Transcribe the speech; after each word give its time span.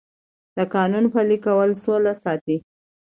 د 0.57 0.59
قانون 0.75 1.05
پلي 1.13 1.37
کول 1.45 1.69
سوله 1.83 2.13
ساتي 2.23 2.57